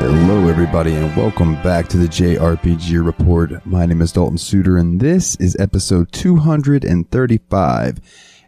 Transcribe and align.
Hello, 0.00 0.46
everybody, 0.46 0.94
and 0.94 1.14
welcome 1.16 1.60
back 1.60 1.88
to 1.88 1.96
the 1.96 2.06
JRPG 2.06 3.04
Report. 3.04 3.66
My 3.66 3.84
name 3.84 4.00
is 4.00 4.12
Dalton 4.12 4.38
Suter, 4.38 4.76
and 4.76 5.00
this 5.00 5.34
is 5.36 5.56
episode 5.58 6.12
235. 6.12 7.98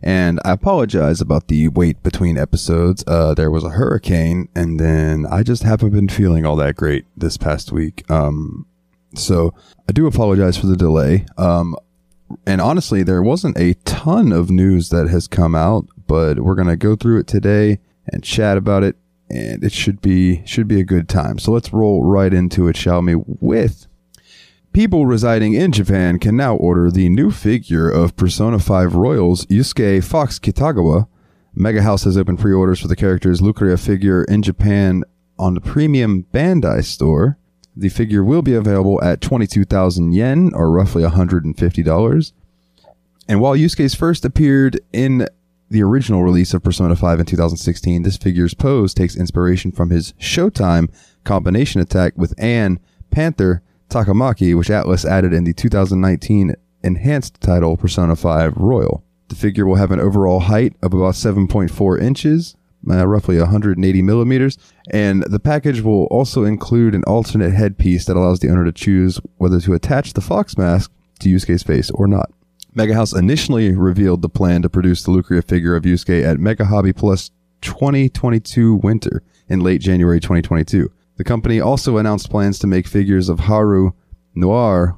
And 0.01 0.41
I 0.45 0.53
apologize 0.53 1.21
about 1.21 1.49
the 1.49 1.67
wait 1.67 2.05
between 2.05 2.39
episodes. 2.39 3.03
Uh, 3.05 3.35
there 3.35 3.51
was 3.51 3.65
a 3.65 3.71
hurricane, 3.71 4.49
and 4.55 4.79
then 4.79 5.27
I 5.27 5.43
just 5.43 5.65
haven't 5.65 5.91
been 5.91 6.09
feeling 6.09 6.47
all 6.47 6.55
that 6.55 6.77
great 6.77 7.05
this 7.17 7.37
past 7.37 7.73
week. 7.73 8.09
Um, 8.09 8.65
so 9.17 9.53
I 9.89 9.93
do 9.93 10.07
apologize 10.07 10.57
for 10.57 10.69
the 10.69 10.77
delay. 10.77 11.27
Um, 11.37 11.75
and 12.47 12.61
honestly, 12.61 13.03
there 13.03 13.25
wasn't 13.25 13.59
a 13.59 13.75
ton 13.85 14.31
of 14.31 14.53
news 14.53 14.91
that 14.91 15.09
has 15.09 15.27
come 15.27 15.57
out, 15.57 15.89
but 16.07 16.39
we're 16.39 16.55
gonna 16.55 16.77
go 16.77 16.95
through 16.95 17.19
it 17.19 17.27
today 17.27 17.81
and 18.07 18.23
chat 18.23 18.57
about 18.57 18.85
it, 18.85 18.95
and 19.31 19.63
it 19.63 19.73
should 19.73 20.01
be 20.01 20.45
should 20.45 20.69
be 20.69 20.81
a 20.81 20.85
good 20.85 21.09
time. 21.09 21.39
So 21.39 21.53
let's 21.53 21.73
roll 21.73 22.03
right 22.03 22.33
into 22.33 22.69
it, 22.69 22.77
shall 22.77 23.03
we? 23.03 23.15
With 23.15 23.87
people 24.73 25.07
residing 25.07 25.55
in 25.55 25.73
Japan 25.73 26.19
can 26.19 26.37
now 26.37 26.57
order 26.57 26.91
the 26.91 27.09
new 27.09 27.31
figure 27.31 27.89
of 27.89 28.17
Persona 28.17 28.59
5 28.59 28.95
Royals 28.95 29.47
Yusuke 29.47 30.03
Fox 30.05 30.39
Kitagawa. 30.39 31.07
Mega 31.55 31.83
House 31.83 32.05
has 32.05 32.17
opened 32.17 32.39
pre-orders 32.39 32.81
for 32.81 32.89
the 32.89 32.97
character's 32.97 33.41
Lucrea 33.41 33.79
figure 33.79 34.25
in 34.25 34.43
Japan 34.43 35.03
on 35.39 35.55
the 35.55 35.61
premium 35.61 36.25
Bandai 36.33 36.85
store. 36.85 37.39
The 37.77 37.89
figure 37.89 38.23
will 38.23 38.43
be 38.43 38.55
available 38.55 39.03
at 39.03 39.21
22,000 39.21 40.13
yen, 40.13 40.53
or 40.55 40.71
roughly 40.71 41.03
$150. 41.03 42.33
And 43.29 43.41
while 43.41 43.57
Yusuke's 43.57 43.95
first 43.95 44.25
appeared 44.25 44.81
in 44.93 45.27
the 45.71 45.83
original 45.83 46.25
release 46.25 46.53
of 46.53 46.63
Persona 46.63 46.97
5 46.97 47.21
in 47.21 47.27
2016, 47.27 48.03
this 48.03 48.17
figure's 48.17 48.55
pose 48.55 48.93
takes 48.93 49.17
inspiration 49.17 49.71
from 49.71 49.91
his 49.91 50.13
Showtime 50.15 50.93
combination 51.25 51.81
attack 51.81 52.13
with 52.17 52.35
Anne 52.39 52.81
Panther 53.11 53.63
Takamaki, 53.89 54.57
which 54.57 54.69
Atlus 54.69 55.05
added 55.05 55.33
in 55.33 55.45
the 55.45 55.53
2019 55.53 56.55
enhanced 56.83 57.41
title 57.41 57.77
Persona 57.77 58.17
5 58.17 58.57
Royal. 58.57 59.05
The 59.29 59.37
figure 59.37 59.65
will 59.65 59.77
have 59.77 59.93
an 59.93 60.01
overall 60.01 60.41
height 60.41 60.75
of 60.83 60.93
about 60.93 61.15
7.4 61.15 62.03
inches, 62.03 62.57
uh, 62.91 63.07
roughly 63.07 63.39
180 63.39 64.03
millimeters, 64.03 64.59
and 64.91 65.23
the 65.25 65.39
package 65.39 65.83
will 65.83 66.05
also 66.07 66.43
include 66.45 66.97
an 66.97 67.05
alternate 67.05 67.53
headpiece 67.53 68.07
that 68.07 68.17
allows 68.17 68.41
the 68.41 68.51
owner 68.51 68.65
to 68.65 68.73
choose 68.73 69.21
whether 69.37 69.61
to 69.61 69.75
attach 69.75 70.15
the 70.15 70.21
fox 70.21 70.59
mask 70.59 70.91
to 71.21 71.29
Yusuke's 71.29 71.63
face 71.63 71.91
or 71.93 72.09
not. 72.09 72.33
Mega 72.73 72.95
House 72.95 73.13
initially 73.13 73.75
revealed 73.75 74.23
the 74.23 74.29
plan 74.29 74.63
to 74.63 74.69
produce 74.69 75.03
the 75.03 75.11
Lucrea 75.11 75.43
figure 75.43 75.75
of 75.75 75.85
Yusuke 75.85 76.25
at 76.25 76.39
Mega 76.39 76.65
Hobby 76.67 76.93
Plus 76.93 77.31
2022 77.63 78.77
Winter 78.77 79.23
in 79.49 79.61
late 79.61 79.81
January 79.81 80.21
2022. 80.21 80.91
The 81.17 81.25
company 81.25 81.61
also 81.61 81.97
announced 81.97 82.31
plans 82.31 82.59
to 82.61 82.67
make 82.67 82.87
figures 82.87 83.29
of 83.29 83.41
Haru, 83.41 83.91
Noir, 84.35 84.97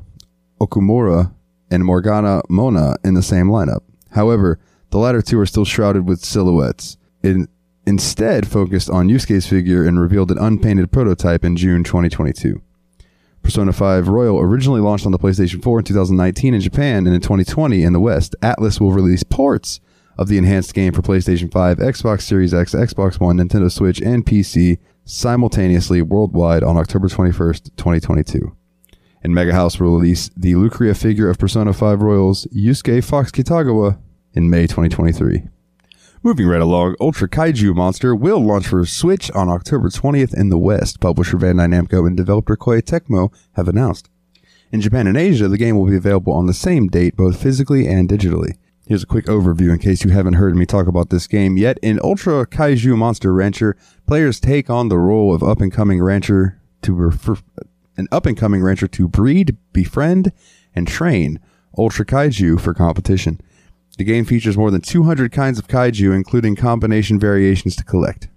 Okumura, 0.61 1.35
and 1.71 1.85
Morgana 1.85 2.43
Mona 2.49 2.97
in 3.03 3.15
the 3.15 3.23
same 3.23 3.47
lineup. 3.47 3.81
However, 4.11 4.61
the 4.91 4.99
latter 4.99 5.23
two 5.23 5.41
are 5.41 5.47
still 5.47 5.65
shrouded 5.65 6.07
with 6.07 6.25
silhouettes. 6.25 6.99
Instead 7.87 8.47
focused 8.47 8.91
on 8.91 9.09
Yusuke's 9.09 9.47
figure 9.47 9.85
and 9.85 9.99
revealed 9.99 10.31
an 10.31 10.39
unpainted 10.39 10.93
prototype 10.93 11.45
in 11.45 11.57
June 11.57 11.83
2022. 11.83 12.61
Persona 13.43 13.73
5 13.73 14.09
Royal 14.09 14.39
originally 14.41 14.81
launched 14.81 15.07
on 15.07 15.13
the 15.13 15.19
PlayStation 15.19 15.63
4 15.63 15.81
in 15.81 15.85
2019 15.85 16.55
in 16.55 16.61
Japan 16.61 17.07
and 17.07 17.15
in 17.15 17.21
2020 17.21 17.83
in 17.83 17.93
the 17.93 18.01
West. 18.01 18.37
Atlus 18.43 18.81
will 18.81 18.93
release 18.93 19.23
ports 19.23 19.81
of 20.17 20.29
the 20.29 20.39
enhanced 20.39 20.75
game 20.75 20.93
for 20.93 21.03
PlayStation 21.03 21.51
5, 21.51 21.79
Xbox 21.79 22.23
Series 22.23 22.55
X, 22.55 22.75
Xbox 22.75 23.19
One, 23.19 23.39
Nintendo 23.39 23.71
Switch, 23.71 24.01
and 24.01 24.25
PC 24.25 24.79
simultaneously 25.05 26.03
worldwide 26.03 26.63
on 26.63 26.77
October 26.77 27.09
21st, 27.09 27.77
2022. 27.77 28.57
And 29.23 29.35
Mega 29.35 29.53
House 29.53 29.79
will 29.79 29.97
release 29.99 30.31
the 30.37 30.53
Lucrea 30.55 30.97
figure 30.97 31.29
of 31.29 31.39
Persona 31.39 31.73
5 31.73 32.03
Royals 32.03 32.47
Yusuke 32.47 33.05
Fox 33.05 33.31
Kitagawa 33.31 33.99
in 34.33 34.51
May 34.51 34.63
2023. 34.63 35.49
Moving 36.25 36.47
right 36.47 36.61
along, 36.61 36.95
Ultra 37.01 37.29
Kaiju 37.29 37.75
Monster 37.75 38.15
will 38.15 38.39
launch 38.39 38.69
for 38.69 38.87
Switch 38.87 39.29
on 39.33 39.49
October 39.49 39.89
20th 39.89 40.33
in 40.33 40.51
the 40.51 40.59
West. 40.59 41.01
Publisher 41.01 41.37
Bandai 41.37 41.67
Namco 41.67 42.07
and 42.07 42.17
developer 42.17 42.57
Koei 42.57 42.81
Tecmo 42.81 43.35
have 43.55 43.67
announced. 43.67 44.09
In 44.71 44.81
Japan 44.81 45.09
and 45.09 45.17
Asia, 45.17 45.49
the 45.49 45.59
game 45.59 45.77
will 45.77 45.91
be 45.91 45.97
available 45.97 46.33
on 46.33 46.47
the 46.47 46.55
same 46.55 46.87
date, 46.87 47.17
both 47.17 47.43
physically 47.43 47.89
and 47.89 48.09
digitally. 48.09 48.53
Here's 48.87 49.03
a 49.03 49.07
quick 49.07 49.27
overview 49.27 49.73
in 49.73 49.81
case 49.81 50.05
you 50.05 50.13
haven't 50.13 50.35
heard 50.35 50.55
me 50.55 50.65
talk 50.65 50.87
about 50.87 51.11
this 51.11 51.27
game 51.27 51.57
yet. 51.57 51.77
In 51.83 51.99
Ultra 52.05 52.47
Kaiju 52.47 52.97
Monster 52.97 53.33
Rancher, 53.33 53.77
players 54.07 54.39
take 54.39 54.71
on 54.71 54.91
the 54.91 54.99
role 54.99 55.35
of 55.35 55.43
up 55.43 55.61
and 55.61 55.73
coming 55.73 56.01
rancher 56.01 56.61
to 56.83 56.95
refer, 56.95 57.35
an 57.97 58.07
up 58.13 58.27
and 58.27 58.37
coming 58.37 58.63
rancher 58.63 58.87
to 58.87 59.09
breed, 59.09 59.57
befriend, 59.73 60.31
and 60.73 60.87
train 60.87 61.41
Ultra 61.77 62.07
Kaiju 62.07 62.61
for 62.61 62.75
competition. 62.75 63.41
The 63.99 64.05
game 64.05 64.25
features 64.25 64.57
more 64.57 64.71
than 64.71 64.81
200 64.81 65.33
kinds 65.33 65.59
of 65.59 65.69
kaiju, 65.69 66.15
including 66.15 66.57
combination 66.57 67.19
variations 67.19 67.77
to 67.77 67.85
collect. 67.85 68.29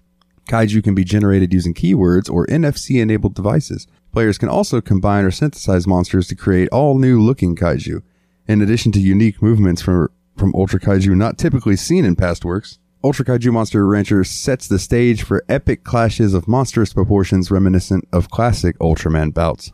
Kaiju 0.50 0.84
can 0.84 0.94
be 0.94 1.04
generated 1.04 1.54
using 1.54 1.74
keywords 1.74 2.30
or 2.30 2.46
NFC 2.48 3.02
enabled 3.02 3.34
devices. 3.34 3.88
Players 4.12 4.38
can 4.38 4.50
also 4.50 4.80
combine 4.82 5.26
or 5.26 5.32
synthesize 5.32 5.88
monsters 5.88 6.28
to 6.28 6.36
create 6.36 6.70
all 6.70 6.98
new 6.98 7.20
looking 7.22 7.56
kaiju. 7.56 8.02
In 8.48 8.62
addition 8.62 8.92
to 8.92 9.00
unique 9.00 9.42
movements 9.42 9.82
from, 9.82 10.10
from 10.38 10.54
Ultra 10.54 10.80
Kaiju 10.80 11.16
not 11.16 11.38
typically 11.38 11.76
seen 11.76 12.06
in 12.06 12.16
past 12.16 12.46
works, 12.46 12.78
Ultra 13.04 13.26
Kaiju 13.26 13.52
Monster 13.52 13.86
Rancher 13.86 14.24
sets 14.24 14.68
the 14.68 14.80
stage 14.80 15.24
for 15.24 15.44
epic 15.50 15.84
clashes 15.84 16.34
of 16.34 16.48
monstrous 16.48 16.94
proportions 16.94 17.52
reminiscent 17.52 18.08
of 18.12 18.30
classic 18.30 18.78
Ultraman 18.80 19.34
bouts. 19.34 19.72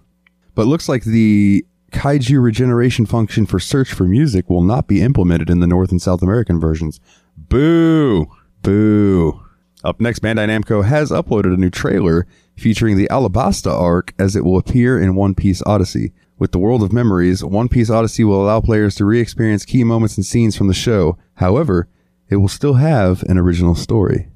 But 0.56 0.68
looks 0.68 0.90
like 0.90 1.04
the 1.04 1.66
kaiju 1.92 2.42
regeneration 2.42 3.06
function 3.06 3.46
for 3.46 3.60
search 3.60 3.94
for 3.94 4.06
music 4.06 4.50
will 4.50 4.64
not 4.64 4.88
be 4.88 5.02
implemented 5.02 5.50
in 5.50 5.60
the 5.60 5.68
North 5.68 5.92
and 5.92 6.02
South 6.02 6.22
American 6.22 6.60
versions. 6.60 7.00
Boo! 7.38 8.28
Boo! 8.62 9.42
Up 9.84 10.00
next, 10.00 10.20
Bandai 10.20 10.48
Namco 10.48 10.86
has 10.86 11.12
uploaded 11.12 11.54
a 11.54 11.58
new 11.58 11.70
trailer 11.70 12.28
featuring 12.56 12.98
the 12.98 13.08
Alabasta 13.10 13.72
arc 13.72 14.14
as 14.20 14.36
it 14.36 14.46
will 14.46 14.58
appear 14.58 15.00
in 15.00 15.16
One 15.16 15.34
Piece 15.34 15.62
Odyssey. 15.66 16.14
With 16.38 16.52
the 16.52 16.60
World 16.60 16.84
of 16.84 16.94
Memories, 16.94 17.44
One 17.44 17.68
Piece 17.68 17.90
Odyssey 17.90 18.24
will 18.24 18.44
allow 18.44 18.62
players 18.62 18.96
to 18.96 19.06
re-experience 19.06 19.66
key 19.66 19.84
moments 19.84 20.18
and 20.18 20.26
scenes 20.26 20.56
from 20.56 20.68
the 20.68 20.74
show. 20.74 21.18
However, 21.36 21.88
it 22.30 22.38
will 22.38 22.48
still 22.48 22.76
have 22.76 23.24
an 23.24 23.38
original 23.38 23.76
story. 23.76 24.30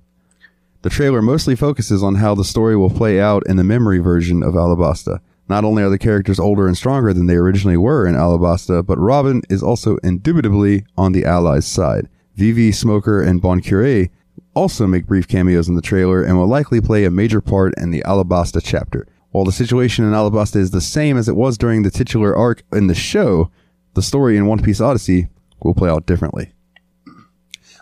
The 0.81 0.89
trailer 0.89 1.22
mostly 1.22 1.55
focuses 1.55 2.03
on 2.03 2.16
how 2.16 2.35
the 2.35 2.43
story 2.43 2.75
will 2.75 2.91
play 2.91 3.19
out 3.19 3.41
in 3.47 3.57
the 3.57 3.63
memory 3.63 3.99
version 3.99 4.43
of 4.43 4.53
Alabasta. 4.53 5.19
Not 5.47 5.63
only 5.63 5.83
are 5.83 5.89
the 5.89 6.00
characters 6.00 6.39
older 6.39 6.67
and 6.67 6.75
stronger 6.75 7.13
than 7.13 7.28
they 7.28 7.35
originally 7.35 7.78
were 7.78 8.07
in 8.07 8.16
Alabasta, 8.16 8.85
but 8.85 8.97
Robin 8.97 9.41
is 9.50 9.61
also 9.61 9.97
indubitably 9.97 10.85
on 10.97 11.11
the 11.11 11.25
Allies' 11.25 11.67
side. 11.67 12.09
Vivi, 12.35 12.72
Smoker, 12.72 13.22
and 13.22 13.41
Bon 13.41 13.61
Curé 13.61 14.09
also 14.55 14.88
make 14.88 15.05
brief 15.05 15.28
cameos 15.28 15.67
in 15.67 15.75
the 15.75 15.81
trailer 15.81 16.23
and 16.23 16.38
will 16.38 16.47
likely 16.47 16.81
play 16.81 17.05
a 17.05 17.11
major 17.11 17.41
part 17.41 17.73
in 17.78 17.91
the 17.91 18.01
Alabasta 18.03 18.61
chapter. 18.63 19.07
While 19.31 19.45
the 19.45 19.51
situation 19.51 20.05
in 20.05 20.11
Alabasta 20.11 20.57
is 20.57 20.72
the 20.72 20.81
same 20.81 21.17
as 21.17 21.28
it 21.28 21.35
was 21.35 21.57
during 21.57 21.84
the 21.84 21.91
titular 21.91 22.35
arc 22.35 22.63
in 22.72 22.88
the 22.88 22.95
show, 22.95 23.51
the 23.94 24.01
story 24.01 24.38
in 24.38 24.47
One 24.47 24.61
Piece 24.61 24.81
Odyssey 24.81 25.28
will 25.61 25.73
play 25.73 25.89
out 25.89 26.05
differently. 26.05 26.53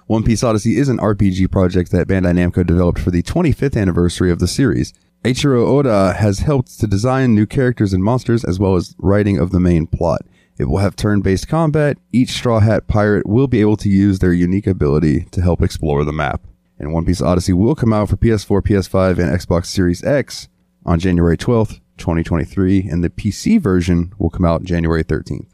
One 0.07 0.23
Piece 0.23 0.43
Odyssey 0.43 0.77
is 0.77 0.89
an 0.89 0.97
RPG 0.97 1.49
project 1.51 1.91
that 1.91 2.07
Bandai 2.07 2.33
Namco 2.33 2.65
developed 2.65 2.99
for 2.99 3.11
the 3.11 3.23
25th 3.23 3.79
anniversary 3.79 4.31
of 4.31 4.39
the 4.39 4.47
series. 4.47 4.93
Eiichiro 5.23 5.65
Oda 5.65 6.11
has 6.11 6.39
helped 6.39 6.77
to 6.81 6.85
design 6.85 7.33
new 7.33 7.45
characters 7.45 7.93
and 7.93 8.03
monsters 8.03 8.43
as 8.43 8.59
well 8.59 8.75
as 8.75 8.93
writing 8.97 9.37
of 9.39 9.51
the 9.51 9.59
main 9.59 9.87
plot. 9.87 10.25
It 10.57 10.65
will 10.65 10.79
have 10.79 10.97
turn-based 10.97 11.47
combat. 11.47 11.97
Each 12.11 12.31
Straw 12.31 12.59
Hat 12.59 12.89
pirate 12.89 13.25
will 13.25 13.47
be 13.47 13.61
able 13.61 13.77
to 13.77 13.89
use 13.89 14.19
their 14.19 14.33
unique 14.33 14.67
ability 14.67 15.21
to 15.31 15.41
help 15.41 15.61
explore 15.61 16.03
the 16.03 16.11
map. 16.11 16.45
And 16.77 16.91
One 16.91 17.05
Piece 17.05 17.21
Odyssey 17.21 17.53
will 17.53 17.73
come 17.73 17.93
out 17.93 18.09
for 18.09 18.17
PS4, 18.17 18.61
PS5, 18.63 19.11
and 19.11 19.31
Xbox 19.31 19.67
Series 19.67 20.03
X 20.03 20.49
on 20.85 20.99
January 20.99 21.37
12th, 21.37 21.79
2023, 21.97 22.81
and 22.89 23.01
the 23.01 23.09
PC 23.09 23.61
version 23.61 24.13
will 24.17 24.29
come 24.29 24.43
out 24.43 24.63
January 24.63 25.05
13th. 25.05 25.47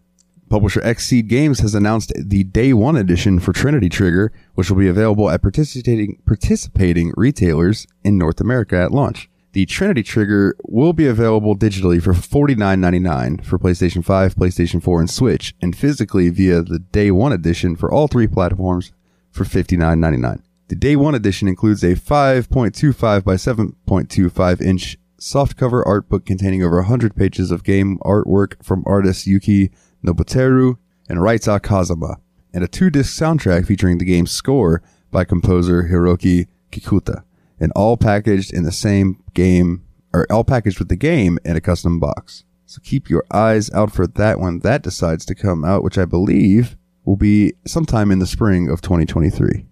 Publisher 0.50 0.81
Xseed 0.81 1.27
Games 1.27 1.60
has 1.60 1.75
announced 1.75 2.12
the 2.16 2.44
Day 2.44 2.74
One 2.74 2.95
edition 2.95 3.39
for 3.39 3.54
Trinity 3.54 3.88
Trigger, 3.88 4.31
which 4.56 4.71
will 4.71 4.80
be 4.80 4.88
available 4.88 5.30
at 5.30 5.44
participating 5.44 6.19
participating 6.25 7.13
retailers 7.16 7.86
in 8.04 8.18
North 8.18 8.42
America 8.42 8.75
at 8.75 8.92
launch. 8.92 9.29
The 9.51 9.66
Trinity 9.66 10.04
Trigger 10.04 10.56
will 10.63 10.94
be 10.94 11.07
available 11.07 11.57
digitally 11.57 12.01
for 12.01 12.13
$49.99 12.13 13.44
for 13.44 13.57
PlayStation 13.57 14.06
5, 14.06 14.36
PlayStation 14.36 14.81
4, 14.81 15.00
and 15.00 15.10
Switch, 15.10 15.56
and 15.60 15.75
physically 15.75 16.30
via 16.30 16.62
the 16.62 16.78
Day 16.78 17.10
One 17.10 17.34
edition 17.34 17.75
for 17.75 17.92
all 17.92 18.07
three 18.07 18.28
platforms 18.28 18.92
for 19.31 19.46
$59.99. 19.46 20.42
The 20.68 20.75
Day 20.75 20.96
One 20.96 21.16
edition 21.16 21.48
includes 21.48 21.84
a 21.84 21.96
5.25 21.96 23.24
by 23.24 23.34
7.25 23.34 24.62
inch 24.62 24.98
softcover 25.19 25.84
art 25.84 26.07
book 26.10 26.28
containing 26.28 26.63
over 26.63 26.78
100 26.78 27.16
pages 27.16 27.50
of 27.50 27.63
game 27.63 27.98
artwork 28.04 28.63
from 28.63 28.84
artists 28.86 29.25
Yuki 29.25 29.72
Nobuteru 30.06 30.78
and 31.10 31.19
Raita 31.19 31.60
Kazama, 31.60 32.18
and 32.54 32.63
a 32.63 32.68
two-disc 32.68 33.19
soundtrack 33.19 33.66
featuring 33.66 33.98
the 33.98 34.06
game's 34.06 34.31
score 34.31 34.84
by 35.10 35.24
composer 35.24 35.90
Hiroki 35.92 36.48
Kikuta, 36.72 37.24
and 37.59 37.71
all 37.75 37.97
packaged 37.97 38.53
in 38.53 38.63
the 38.63 38.71
same 38.71 39.21
game 39.33 39.83
are 40.13 40.25
all 40.29 40.44
packaged 40.44 40.79
with 40.79 40.89
the 40.89 40.95
game 40.95 41.38
in 41.45 41.56
a 41.56 41.61
custom 41.61 42.00
box. 42.00 42.44
So 42.65 42.79
keep 42.83 43.09
your 43.09 43.23
eyes 43.31 43.71
out 43.71 43.91
for 43.91 44.06
that 44.06 44.39
when 44.39 44.59
that 44.59 44.83
decides 44.83 45.25
to 45.25 45.35
come 45.35 45.65
out, 45.65 45.83
which 45.83 45.97
I 45.97 46.06
believe 46.06 46.77
will 47.03 47.15
be 47.15 47.53
sometime 47.65 48.11
in 48.11 48.19
the 48.19 48.27
spring 48.27 48.69
of 48.69 48.81
2023. 48.81 49.65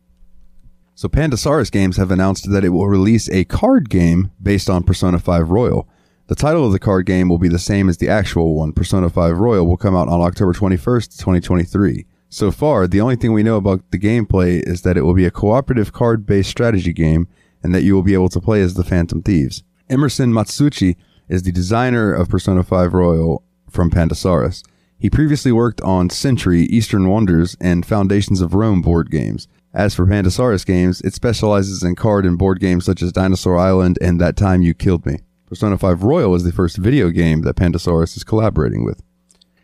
So 0.95 1.07
Pandasaurus 1.07 1.71
Games 1.71 1.97
have 1.97 2.09
announced 2.09 2.49
that 2.49 2.65
it 2.65 2.69
will 2.69 2.87
release 2.87 3.29
a 3.29 3.45
card 3.45 3.89
game 3.89 4.31
based 4.41 4.67
on 4.67 4.81
Persona 4.81 5.19
5 5.19 5.51
Royal. 5.51 5.87
The 6.25 6.35
title 6.35 6.65
of 6.65 6.71
the 6.71 6.79
card 6.79 7.05
game 7.05 7.29
will 7.29 7.37
be 7.37 7.47
the 7.47 7.59
same 7.59 7.87
as 7.87 7.97
the 7.97 8.09
actual 8.09 8.55
one. 8.55 8.73
Persona 8.73 9.09
5 9.09 9.37
Royal 9.37 9.67
will 9.67 9.77
come 9.77 9.95
out 9.95 10.09
on 10.09 10.21
October 10.21 10.53
21st, 10.53 11.19
2023. 11.19 12.07
So 12.29 12.49
far, 12.51 12.87
the 12.87 12.99
only 12.99 13.15
thing 13.15 13.31
we 13.31 13.43
know 13.43 13.57
about 13.57 13.91
the 13.91 13.99
gameplay 13.99 14.67
is 14.67 14.81
that 14.81 14.97
it 14.97 15.03
will 15.03 15.13
be 15.13 15.25
a 15.25 15.31
cooperative 15.31 15.93
card-based 15.93 16.49
strategy 16.49 16.93
game 16.93 17.27
and 17.63 17.74
that 17.74 17.83
you 17.83 17.95
will 17.95 18.04
be 18.04 18.13
able 18.13 18.30
to 18.30 18.42
play 18.42 18.62
as 18.62 18.74
the 18.74 18.83
Phantom 18.83 19.21
Thieves. 19.21 19.63
Emerson 19.89 20.31
Matsuuchi 20.31 20.95
is 21.30 21.44
the 21.44 21.51
designer 21.51 22.13
of 22.13 22.30
Persona 22.30 22.63
5 22.63 22.94
Royal 22.94 23.44
from 23.69 23.89
Pandasaurus. 23.89 24.63
He 25.00 25.09
previously 25.09 25.51
worked 25.51 25.80
on 25.81 26.09
Century, 26.09 26.62
Eastern 26.63 27.07
Wonders, 27.07 27.56
and 27.62 27.86
Foundations 27.86 28.42
of 28.42 28.54
Rome 28.54 28.81
board 28.81 29.12
games. 29.12 29.48
As 29.74 29.94
for 29.94 30.07
Pandasaurus 30.07 30.65
games, 30.65 31.01
it 31.01 31.13
specializes 31.13 31.83
in 31.83 31.95
card 31.95 32.25
and 32.25 32.38
board 32.38 32.59
games 32.59 32.86
such 32.86 33.04
as 33.04 33.12
Dinosaur 33.12 33.57
Island 33.57 34.00
and 34.01 34.19
That 34.19 34.36
Time 34.36 34.62
You 34.62 34.74
Killed 34.74 35.06
Me. 35.06 35.19
Persona 35.45 35.77
5 35.77 36.04
Royal 36.04 36.33
is 36.36 36.44
the 36.44 36.51
first 36.51 36.77
video 36.77 37.09
game 37.09 37.42
that 37.44 37.56
Pandasaurus 37.56 38.18
is 38.18 38.24
collaborating 38.24 38.83
with. 38.83 39.04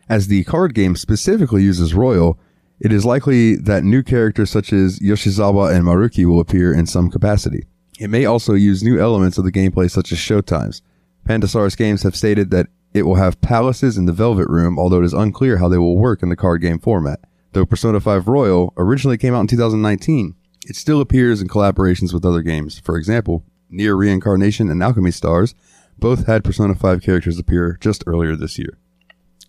As 0.08 0.28
the 0.28 0.44
card 0.44 0.74
game 0.74 0.96
specifically 0.96 1.62
uses 1.62 1.94
Royal, 1.94 2.38
it 2.78 2.92
is 2.92 3.04
likely 3.04 3.56
that 3.56 3.84
new 3.84 4.02
characters 4.02 4.50
such 4.50 4.72
as 4.72 4.98
Yoshizawa 5.00 5.74
and 5.74 5.84
Maruki 5.84 6.26
will 6.26 6.40
appear 6.40 6.72
in 6.72 6.86
some 6.86 7.10
capacity. 7.10 7.66
It 7.98 8.10
may 8.10 8.24
also 8.24 8.54
use 8.54 8.82
new 8.82 9.00
elements 9.00 9.38
of 9.38 9.44
the 9.44 9.52
gameplay 9.52 9.90
such 9.90 10.10
as 10.10 10.18
showtimes. 10.18 10.82
Pandasaurus 11.28 11.76
Games 11.76 12.02
have 12.02 12.16
stated 12.16 12.50
that 12.50 12.66
it 12.92 13.02
will 13.02 13.14
have 13.16 13.40
palaces 13.40 13.96
in 13.96 14.06
the 14.06 14.12
Velvet 14.12 14.48
Room, 14.48 14.78
although 14.78 15.00
it 15.00 15.04
is 15.04 15.12
unclear 15.12 15.58
how 15.58 15.68
they 15.68 15.78
will 15.78 15.96
work 15.96 16.22
in 16.22 16.28
the 16.28 16.36
card 16.36 16.60
game 16.60 16.78
format. 16.78 17.20
Though 17.52 17.66
Persona 17.66 18.00
5 18.00 18.28
Royal 18.28 18.72
originally 18.76 19.16
came 19.16 19.34
out 19.34 19.40
in 19.40 19.46
2019, 19.46 20.34
it 20.66 20.76
still 20.76 21.00
appears 21.00 21.40
in 21.40 21.48
collaborations 21.48 22.12
with 22.12 22.24
other 22.24 22.42
games. 22.42 22.80
For 22.80 22.96
example, 22.96 23.44
NieR 23.72 23.96
Reincarnation 23.96 24.70
and 24.70 24.82
Alchemy 24.82 25.10
Stars 25.10 25.54
both 25.98 26.26
had 26.26 26.44
Persona 26.44 26.74
5 26.74 27.02
characters 27.02 27.38
appear 27.38 27.78
just 27.80 28.04
earlier 28.06 28.34
this 28.36 28.58
year. 28.58 28.78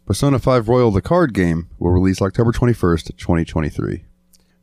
Persona 0.06 0.38
5 0.38 0.68
Royal 0.70 0.92
the 0.92 1.02
card 1.02 1.34
game 1.34 1.68
will 1.80 1.92
release 1.92 2.22
October 2.22 2.52
21st, 2.52 3.18
2023. 3.18 4.06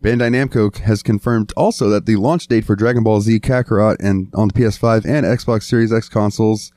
Bandai 0.02 0.30
Namco 0.34 0.76
has 0.78 1.00
confirmed 1.00 1.52
also 1.56 1.88
that 1.88 2.06
the 2.06 2.16
launch 2.16 2.48
date 2.48 2.64
for 2.64 2.74
Dragon 2.74 3.04
Ball 3.04 3.20
Z 3.20 3.38
Kakarot 3.38 3.96
and 4.00 4.34
on 4.34 4.48
the 4.48 4.54
PS5 4.54 5.04
and 5.04 5.24
Xbox 5.24 5.62
Series 5.62 5.92
X 5.92 6.08
consoles 6.08 6.72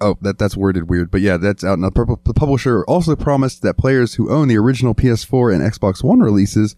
Oh, 0.00 0.18
that 0.20 0.38
that's 0.38 0.56
worded 0.56 0.90
weird, 0.90 1.10
but 1.10 1.22
yeah, 1.22 1.38
that's 1.38 1.64
out. 1.64 1.78
Now, 1.78 1.88
the 1.88 2.34
publisher 2.34 2.84
also 2.84 3.16
promised 3.16 3.62
that 3.62 3.78
players 3.78 4.14
who 4.14 4.30
own 4.30 4.48
the 4.48 4.58
original 4.58 4.94
PS4 4.94 5.54
and 5.54 5.62
Xbox 5.62 6.04
One 6.04 6.20
releases 6.20 6.76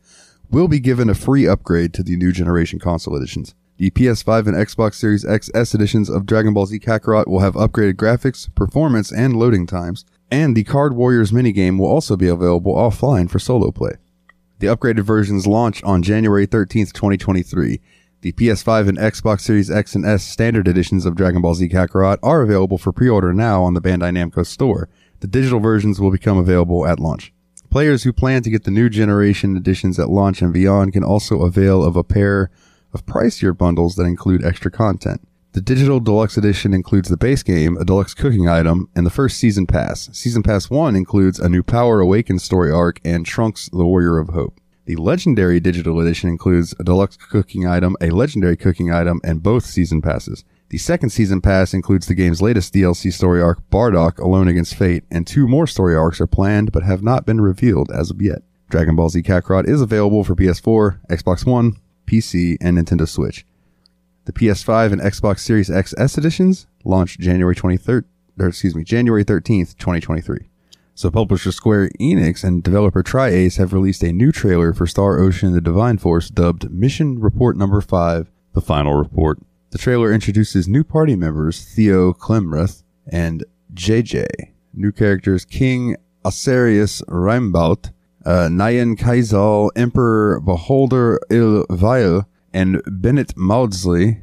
will 0.51 0.69
be 0.69 0.79
given 0.79 1.11
a 1.11 1.15
free 1.15 1.49
upgrade 1.49 1.93
to 1.95 2.03
the 2.03 2.17
new 2.17 2.33
generation 2.33 2.79
console 2.79 3.17
editions. 3.17 3.55
The 3.79 3.91
PS5 3.91 4.47
and 4.47 4.57
Xbox 4.57 4.95
Series 4.95 5.25
XS 5.25 5.75
editions 5.75 6.09
of 6.09 6.27
Dragon 6.27 6.55
Ball 6.55 6.67
Z 6.67 6.79
Kakarot 6.79 7.27
will 7.27 7.41
have 7.41 7.55
upgraded 7.55 7.95
graphics, 7.95 8.53
performance, 8.55 9.11
and 9.11 9.37
loading 9.37 9.67
times, 9.67 10.05
and 10.31 10.57
the 10.57 10.65
Card 10.65 10.95
Warriors 10.95 11.33
minigame 11.33 11.79
will 11.79 11.87
also 11.87 12.17
be 12.17 12.29
available 12.29 12.75
offline 12.75 13.29
for 13.29 13.39
solo 13.41 13.73
play. 13.73 13.93
The 14.61 14.67
upgraded 14.67 15.05
versions 15.05 15.47
launch 15.47 15.85
on 15.85 16.03
January 16.03 16.45
13th, 16.45 16.93
2023, 16.93 17.81
the 18.23 18.33
PS5 18.33 18.89
and 18.89 18.99
Xbox 18.99 19.43
Series 19.43 19.71
X 19.71 19.95
and 19.95 20.05
S 20.05 20.25
standard 20.25 20.67
editions 20.67 21.07
of 21.07 21.15
Dragon 21.15 21.41
Ball 21.41 21.55
Z 21.55 21.69
Kakarot 21.69 22.19
are 22.25 22.43
available 22.43 22.77
for 22.77 22.91
pre-order 22.91 23.33
now 23.33 23.63
on 23.63 23.75
the 23.75 23.81
Bandai 23.81 24.11
Namco 24.11 24.45
store. 24.45 24.89
The 25.21 25.29
digital 25.29 25.61
versions 25.61 26.01
will 26.01 26.11
become 26.11 26.39
available 26.39 26.89
at 26.89 26.99
launch. 26.99 27.33
Players 27.71 28.03
who 28.03 28.13
plan 28.13 28.43
to 28.43 28.51
get 28.51 28.65
the 28.65 28.73
new 28.73 28.89
generation 28.89 29.57
editions 29.57 29.97
at 30.01 30.11
launch 30.11 30.43
and 30.43 30.53
beyond 30.53 30.93
can 30.93 31.05
also 31.05 31.43
avail 31.43 31.85
of 31.85 31.95
a 31.95 32.03
pair 32.03 32.51
of 32.93 33.07
pricier 33.07 33.57
bundles 33.57 33.95
that 33.95 34.07
include 34.07 34.45
extra 34.45 34.73
content. 34.73 35.21
The 35.59 35.65
digital 35.75 35.99
deluxe 35.99 36.37
edition 36.37 36.73
includes 36.73 37.09
the 37.09 37.17
base 37.17 37.43
game, 37.43 37.77
a 37.79 37.85
deluxe 37.85 38.15
cooking 38.15 38.49
item, 38.49 38.89
and 38.95 39.05
the 39.05 39.11
first 39.11 39.39
season 39.39 39.67
pass. 39.67 40.09
Season 40.13 40.41
pass 40.41 40.71
1 40.71 40.95
includes 40.95 41.41
a 41.41 41.49
new 41.49 41.65
Power 41.65 41.99
Awakens 41.99 42.45
story 42.45 42.71
arc 42.71 43.01
and 43.05 43.27
Trunks 43.27 43.69
the 43.71 43.85
Warrior 43.85 44.19
of 44.19 44.29
Hope. 44.29 44.61
The 44.85 44.95
Legendary 44.95 45.59
Digital 45.59 45.99
Edition 45.99 46.31
includes 46.31 46.77
a 46.79 46.85
deluxe 46.85 47.17
cooking 47.17 47.67
item, 47.67 47.97
a 48.01 48.11
legendary 48.11 48.57
cooking 48.57 48.93
item, 48.93 49.21
and 49.25 49.43
both 49.43 49.65
season 49.65 50.01
passes. 50.01 50.45
The 50.69 50.79
second 50.79 51.11
season 51.11 51.41
pass 51.41 51.75
includes 51.75 52.07
the 52.07 52.15
game's 52.15 52.41
latest 52.41 52.73
DLC 52.73 53.13
story 53.13 53.43
arc, 53.43 53.69
Bardock 53.69 54.21
Alone 54.21 54.47
Against 54.47 54.77
Fate, 54.77 55.03
and 55.11 55.27
two 55.27 55.49
more 55.49 55.67
story 55.67 55.97
arcs 55.97 56.21
are 56.21 56.29
planned 56.29 56.71
but 56.71 56.85
have 56.85 57.03
not 57.03 57.27
been 57.27 57.41
revealed 57.41 57.91
as 57.91 58.13
of 58.13 58.23
yet. 58.23 58.43
Dragon 58.71 58.95
Ball 58.95 59.09
Z 59.09 59.23
Kakarot 59.23 59.69
is 59.69 59.81
available 59.81 60.23
for 60.23 60.37
PS4, 60.37 61.01
Xbox 61.11 61.45
One, 61.45 61.79
PC, 62.07 62.59
and 62.61 62.79
Nintendo 62.79 63.09
Switch. 63.09 63.45
The 64.29 64.35
PS5 64.35 64.93
and 64.93 65.01
Xbox 65.01 65.39
Series 65.39 65.71
XS 65.71 66.19
editions 66.19 66.67
launched 66.85 67.19
January 67.19 67.57
23rd, 67.57 68.05
or 68.39 68.49
excuse 68.49 68.75
me, 68.75 68.85
January 68.85 69.25
13th, 69.25 69.79
2023. 69.79 70.51
So 70.95 71.11
publisher 71.11 71.51
Square 71.51 71.93
Enix 71.99 72.45
and 72.45 72.63
developer 72.63 73.03
Tri-Ace 73.03 73.57
have 73.57 73.73
released 73.73 74.03
a 74.03 74.13
new 74.13 74.31
trailer 74.31 74.75
for 74.75 74.87
Star 74.87 75.19
Ocean 75.19 75.55
The 75.55 75.63
Divine 75.63 75.97
Force 75.97 76.29
dubbed 76.29 76.71
Mission 76.71 77.19
Report 77.19 77.57
Number 77.57 77.81
5, 77.81 78.31
The 78.53 78.61
Final 78.61 78.97
Report. 78.97 79.39
The 79.71 79.79
trailer 79.79 80.13
introduces 80.13 80.69
new 80.69 80.85
party 80.85 81.17
members 81.17 81.65
Theo 81.65 82.13
Klemrath 82.13 82.83
and 83.11 83.47
JJ. 83.73 84.27
New 84.75 84.93
characters 84.93 85.47
King 85.47 85.97
Asarius 86.23 87.03
Reimbaut, 87.07 87.93
uh, 88.27 88.49
Nyan 88.49 88.95
Kaizal, 88.95 89.71
Emperor 89.75 90.39
Beholder 90.41 91.19
Il 91.31 91.65
Vile, 91.71 92.29
and 92.53 92.83
Bennett 92.87 93.37
Maudsley. 93.37 94.23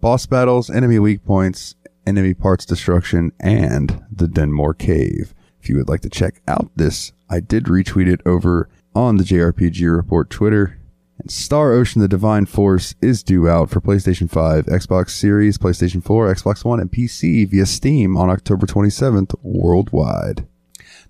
Boss 0.00 0.26
battles, 0.26 0.68
enemy 0.68 0.98
weak 0.98 1.24
points, 1.24 1.76
enemy 2.06 2.34
parts 2.34 2.64
destruction, 2.64 3.32
and 3.40 4.04
the 4.10 4.26
Denmore 4.26 4.76
Cave. 4.76 5.34
If 5.60 5.68
you 5.68 5.76
would 5.76 5.88
like 5.88 6.00
to 6.00 6.10
check 6.10 6.42
out 6.48 6.70
this, 6.74 7.12
I 7.30 7.40
did 7.40 7.64
retweet 7.64 8.12
it 8.12 8.20
over 8.26 8.68
on 8.94 9.16
the 9.16 9.24
JRPG 9.24 9.94
Report 9.94 10.28
Twitter. 10.28 10.78
And 11.18 11.30
Star 11.30 11.72
Ocean 11.72 12.02
The 12.02 12.08
Divine 12.08 12.46
Force 12.46 12.96
is 13.00 13.22
due 13.22 13.48
out 13.48 13.70
for 13.70 13.80
PlayStation 13.80 14.28
5, 14.28 14.66
Xbox 14.66 15.10
Series, 15.10 15.56
PlayStation 15.56 16.02
4, 16.02 16.34
Xbox 16.34 16.64
One, 16.64 16.80
and 16.80 16.90
PC 16.90 17.48
via 17.48 17.66
Steam 17.66 18.16
on 18.16 18.28
October 18.28 18.66
27th 18.66 19.34
worldwide. 19.42 20.48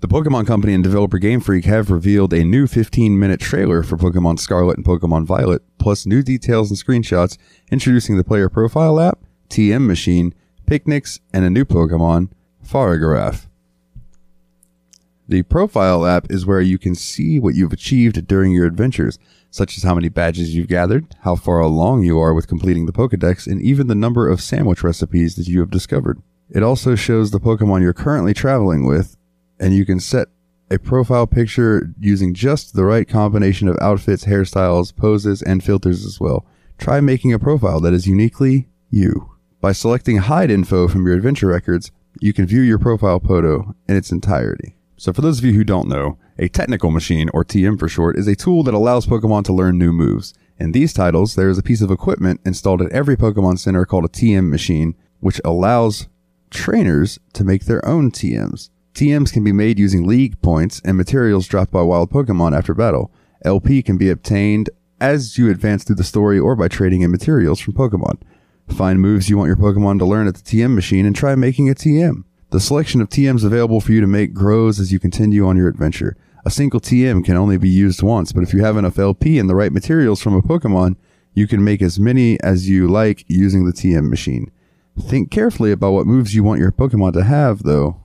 The 0.02 0.08
Pokemon 0.08 0.48
Company 0.48 0.74
and 0.74 0.82
developer 0.82 1.20
Game 1.20 1.38
Freak 1.38 1.64
have 1.66 1.88
revealed 1.88 2.32
a 2.32 2.42
new 2.42 2.66
15 2.66 3.16
minute 3.16 3.38
trailer 3.38 3.84
for 3.84 3.96
Pokemon 3.96 4.40
Scarlet 4.40 4.76
and 4.76 4.84
Pokemon 4.84 5.26
Violet, 5.26 5.62
plus 5.78 6.06
new 6.06 6.24
details 6.24 6.70
and 6.70 6.76
screenshots 6.76 7.38
introducing 7.70 8.16
the 8.16 8.24
player 8.24 8.48
profile 8.48 8.98
app, 8.98 9.20
TM 9.48 9.86
machine, 9.86 10.34
picnics, 10.66 11.20
and 11.32 11.44
a 11.44 11.50
new 11.50 11.64
Pokemon, 11.64 12.30
Farigiraf. 12.66 13.46
The 15.28 15.44
profile 15.44 16.04
app 16.04 16.32
is 16.32 16.44
where 16.44 16.60
you 16.60 16.78
can 16.78 16.96
see 16.96 17.38
what 17.38 17.54
you've 17.54 17.72
achieved 17.72 18.26
during 18.26 18.50
your 18.50 18.66
adventures, 18.66 19.20
such 19.52 19.76
as 19.76 19.84
how 19.84 19.94
many 19.94 20.08
badges 20.08 20.52
you've 20.52 20.66
gathered, 20.66 21.14
how 21.20 21.36
far 21.36 21.60
along 21.60 22.02
you 22.02 22.18
are 22.18 22.34
with 22.34 22.48
completing 22.48 22.86
the 22.86 22.92
Pokedex, 22.92 23.46
and 23.46 23.62
even 23.62 23.86
the 23.86 23.94
number 23.94 24.28
of 24.28 24.40
sandwich 24.40 24.82
recipes 24.82 25.36
that 25.36 25.46
you 25.46 25.60
have 25.60 25.70
discovered. 25.70 26.20
It 26.50 26.64
also 26.64 26.96
shows 26.96 27.30
the 27.30 27.38
Pokemon 27.38 27.82
you're 27.82 27.92
currently 27.92 28.34
traveling 28.34 28.84
with, 28.84 29.16
and 29.62 29.72
you 29.72 29.86
can 29.86 30.00
set 30.00 30.26
a 30.70 30.78
profile 30.78 31.26
picture 31.26 31.94
using 32.00 32.34
just 32.34 32.74
the 32.74 32.84
right 32.84 33.08
combination 33.08 33.68
of 33.68 33.78
outfits, 33.80 34.24
hairstyles, 34.24 34.94
poses, 34.94 35.40
and 35.40 35.62
filters 35.62 36.04
as 36.04 36.18
well. 36.18 36.44
Try 36.78 37.00
making 37.00 37.32
a 37.32 37.38
profile 37.38 37.80
that 37.80 37.94
is 37.94 38.08
uniquely 38.08 38.68
you. 38.90 39.30
By 39.60 39.70
selecting 39.70 40.16
hide 40.16 40.50
info 40.50 40.88
from 40.88 41.06
your 41.06 41.14
adventure 41.14 41.46
records, 41.46 41.92
you 42.20 42.32
can 42.32 42.44
view 42.44 42.60
your 42.60 42.80
profile 42.80 43.20
photo 43.20 43.76
in 43.88 43.94
its 43.96 44.10
entirety. 44.10 44.74
So 44.96 45.12
for 45.12 45.20
those 45.20 45.38
of 45.38 45.44
you 45.44 45.52
who 45.52 45.64
don't 45.64 45.88
know, 45.88 46.18
a 46.38 46.48
technical 46.48 46.90
machine, 46.90 47.30
or 47.32 47.44
TM 47.44 47.78
for 47.78 47.88
short, 47.88 48.18
is 48.18 48.26
a 48.26 48.34
tool 48.34 48.64
that 48.64 48.74
allows 48.74 49.06
Pokemon 49.06 49.44
to 49.44 49.52
learn 49.52 49.78
new 49.78 49.92
moves. 49.92 50.34
In 50.58 50.72
these 50.72 50.92
titles, 50.92 51.36
there 51.36 51.48
is 51.48 51.58
a 51.58 51.62
piece 51.62 51.82
of 51.82 51.90
equipment 51.90 52.40
installed 52.44 52.82
at 52.82 52.90
every 52.90 53.16
Pokemon 53.16 53.60
Center 53.60 53.84
called 53.84 54.06
a 54.06 54.08
TM 54.08 54.48
machine, 54.48 54.96
which 55.20 55.40
allows 55.44 56.08
trainers 56.50 57.20
to 57.34 57.44
make 57.44 57.66
their 57.66 57.86
own 57.86 58.10
TMs. 58.10 58.70
TMs 58.94 59.32
can 59.32 59.42
be 59.42 59.52
made 59.52 59.78
using 59.78 60.06
league 60.06 60.40
points 60.42 60.80
and 60.84 60.96
materials 60.96 61.46
dropped 61.46 61.70
by 61.70 61.82
wild 61.82 62.10
Pokemon 62.10 62.56
after 62.56 62.74
battle. 62.74 63.10
LP 63.44 63.82
can 63.82 63.96
be 63.96 64.10
obtained 64.10 64.68
as 65.00 65.38
you 65.38 65.50
advance 65.50 65.82
through 65.82 65.96
the 65.96 66.04
story 66.04 66.38
or 66.38 66.54
by 66.54 66.68
trading 66.68 67.00
in 67.00 67.10
materials 67.10 67.58
from 67.58 67.74
Pokemon. 67.74 68.20
Find 68.68 69.00
moves 69.00 69.28
you 69.28 69.36
want 69.36 69.48
your 69.48 69.56
Pokemon 69.56 69.98
to 69.98 70.04
learn 70.04 70.28
at 70.28 70.34
the 70.34 70.42
TM 70.42 70.74
machine 70.74 71.06
and 71.06 71.16
try 71.16 71.34
making 71.34 71.70
a 71.70 71.74
TM. 71.74 72.24
The 72.50 72.60
selection 72.60 73.00
of 73.00 73.08
TMs 73.08 73.44
available 73.44 73.80
for 73.80 73.92
you 73.92 74.02
to 74.02 74.06
make 74.06 74.34
grows 74.34 74.78
as 74.78 74.92
you 74.92 74.98
continue 74.98 75.46
on 75.46 75.56
your 75.56 75.68
adventure. 75.68 76.16
A 76.44 76.50
single 76.50 76.80
TM 76.80 77.24
can 77.24 77.36
only 77.36 77.56
be 77.56 77.70
used 77.70 78.02
once, 78.02 78.32
but 78.32 78.42
if 78.42 78.52
you 78.52 78.62
have 78.62 78.76
enough 78.76 78.98
LP 78.98 79.38
and 79.38 79.48
the 79.48 79.54
right 79.54 79.72
materials 79.72 80.20
from 80.20 80.34
a 80.34 80.42
Pokemon, 80.42 80.96
you 81.34 81.46
can 81.46 81.64
make 81.64 81.80
as 81.80 81.98
many 81.98 82.38
as 82.40 82.68
you 82.68 82.88
like 82.88 83.24
using 83.26 83.64
the 83.64 83.72
TM 83.72 84.10
machine. 84.10 84.50
Think 85.00 85.30
carefully 85.30 85.72
about 85.72 85.92
what 85.92 86.06
moves 86.06 86.34
you 86.34 86.44
want 86.44 86.60
your 86.60 86.72
Pokemon 86.72 87.14
to 87.14 87.24
have, 87.24 87.62
though, 87.62 88.01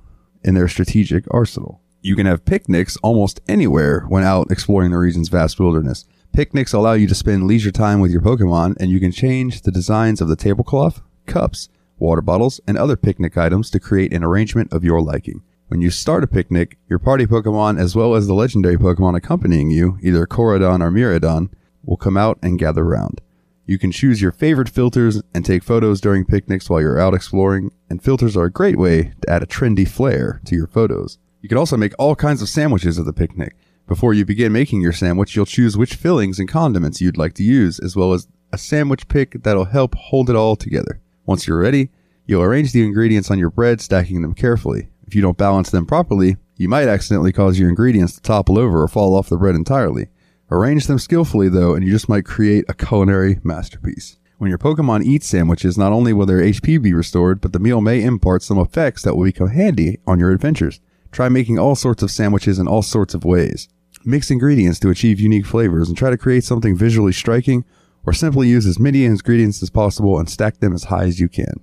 in 0.47 0.55
their 0.55 0.67
strategic 0.67 1.25
arsenal. 1.31 1.81
You 2.01 2.15
can 2.15 2.25
have 2.25 2.45
picnics 2.45 2.97
almost 3.03 3.41
anywhere 3.47 4.05
when 4.07 4.23
out 4.23 4.49
exploring 4.49 4.91
the 4.91 4.97
region's 4.97 5.29
vast 5.29 5.59
wilderness. 5.59 6.05
Picnics 6.33 6.73
allow 6.73 6.93
you 6.93 7.07
to 7.07 7.15
spend 7.15 7.45
leisure 7.45 7.71
time 7.71 7.99
with 7.99 8.11
your 8.11 8.21
Pokemon, 8.21 8.77
and 8.79 8.89
you 8.89 8.99
can 8.99 9.11
change 9.11 9.61
the 9.61 9.71
designs 9.71 10.21
of 10.21 10.27
the 10.27 10.35
tablecloth, 10.35 11.01
cups, 11.25 11.67
water 11.99 12.21
bottles, 12.21 12.61
and 12.67 12.77
other 12.77 12.95
picnic 12.95 13.37
items 13.37 13.69
to 13.71 13.79
create 13.79 14.13
an 14.13 14.23
arrangement 14.23 14.71
of 14.71 14.83
your 14.83 15.01
liking. 15.01 15.41
When 15.67 15.81
you 15.81 15.89
start 15.89 16.23
a 16.23 16.27
picnic, 16.27 16.77
your 16.87 16.99
party 16.99 17.25
Pokemon, 17.25 17.79
as 17.79 17.95
well 17.95 18.15
as 18.15 18.27
the 18.27 18.33
legendary 18.33 18.77
Pokemon 18.77 19.17
accompanying 19.17 19.69
you, 19.69 19.97
either 20.01 20.25
Koraidon 20.25 20.81
or 20.81 20.91
Miraidon, 20.91 21.49
will 21.83 21.97
come 21.97 22.15
out 22.15 22.39
and 22.41 22.57
gather 22.57 22.85
round. 22.85 23.19
You 23.67 23.77
can 23.77 23.91
choose 23.91 24.21
your 24.21 24.31
favorite 24.31 24.69
filters 24.69 25.21
and 25.33 25.43
take 25.45 25.62
photos 25.62 26.00
during 26.00 26.24
picnics 26.24 26.69
while 26.69 26.79
you're 26.79 27.01
out 27.01 27.13
exploring, 27.13 27.69
and 27.89 28.01
filters 28.01 28.38
are 28.38 28.45
a 28.45 28.51
great 28.51 28.77
way 28.77 29.12
to 29.21 29.29
add 29.29 29.43
a 29.43 29.45
trendy 29.45 29.86
flair 29.86 30.39
to 30.45 30.55
your 30.55 30.67
photos. 30.67 31.17
You 31.41 31.50
can 31.50 31.57
also 31.57 31.75
make 31.75 31.91
all 32.00 32.15
kinds 32.15 32.41
of 32.41 32.47
sandwiches 32.47 32.97
at 32.97 33.03
the 33.03 33.12
picnic. 33.12 33.57
Before 33.86 34.13
you 34.13 34.24
begin 34.24 34.53
making 34.53 34.81
your 34.81 34.93
sandwich, 34.93 35.36
you'll 35.36 35.45
choose 35.45 35.75
which 35.75 35.95
fillings 35.95 36.39
and 36.39 36.47
condiments 36.47 37.01
you'd 37.01 37.17
like 37.17 37.33
to 37.33 37.43
use, 37.43 37.77
as 37.79 37.93
well 37.93 38.13
as 38.13 38.29
a 38.53 38.57
sandwich 38.57 39.09
pick 39.09 39.43
that'll 39.43 39.65
help 39.65 39.95
hold 39.95 40.29
it 40.29 40.36
all 40.38 40.55
together. 40.55 41.01
Once 41.25 41.45
you're 41.45 41.59
ready, 41.59 41.89
you'll 42.25 42.43
arrange 42.43 42.71
the 42.71 42.86
ingredients 42.86 43.29
on 43.29 43.38
your 43.38 43.50
bread, 43.50 43.81
stacking 43.81 44.21
them 44.21 44.33
carefully. 44.33 44.88
If 45.05 45.13
you 45.13 45.21
don't 45.21 45.38
balance 45.38 45.71
them 45.71 45.86
properly, 45.86 46.38
you 46.55 46.69
might 46.69 46.88
accidentally 46.88 47.33
cause 47.33 47.59
your 47.59 47.67
ingredients 47.67 48.15
to 48.15 48.21
topple 48.21 48.57
over 48.57 48.81
or 48.81 48.88
fall 48.88 49.13
off 49.13 49.27
the 49.27 49.36
bread 49.36 49.55
entirely. 49.55 50.07
Arrange 50.49 50.87
them 50.87 50.99
skillfully 50.99 51.49
though, 51.49 51.75
and 51.75 51.85
you 51.85 51.91
just 51.91 52.07
might 52.07 52.25
create 52.25 52.65
a 52.69 52.73
culinary 52.73 53.39
masterpiece. 53.43 54.17
When 54.37 54.49
your 54.49 54.59
Pokemon 54.59 55.03
eat 55.03 55.23
sandwiches, 55.23 55.77
not 55.77 55.91
only 55.91 56.13
will 56.13 56.25
their 56.27 56.41
HP 56.41 56.81
be 56.81 56.93
restored, 56.93 57.41
but 57.41 57.53
the 57.53 57.59
meal 57.59 57.81
may 57.81 58.03
impart 58.03 58.43
some 58.43 58.59
effects 58.59 59.01
that 59.01 59.15
will 59.15 59.25
become 59.25 59.49
handy 59.49 59.99
on 60.05 60.19
your 60.19 60.31
adventures. 60.31 60.79
Try 61.11 61.27
making 61.27 61.57
all 61.57 61.75
sorts 61.75 62.03
of 62.03 62.11
sandwiches 62.11 62.59
in 62.59 62.67
all 62.67 62.81
sorts 62.83 63.13
of 63.13 63.25
ways. 63.25 63.67
Mix 64.05 64.29
ingredients 64.29 64.79
to 64.79 64.89
achieve 64.89 65.19
unique 65.19 65.45
flavors 65.45 65.89
and 65.89 65.97
try 65.97 66.11
to 66.11 66.17
create 66.17 66.43
something 66.43 66.77
visually 66.77 67.11
striking, 67.11 67.65
or 68.05 68.13
simply 68.13 68.47
use 68.47 68.65
as 68.65 68.79
many 68.79 69.03
ingredients 69.03 69.61
as 69.61 69.69
possible 69.69 70.17
and 70.17 70.29
stack 70.29 70.59
them 70.59 70.73
as 70.73 70.85
high 70.85 71.03
as 71.03 71.19
you 71.19 71.27
can. 71.27 71.59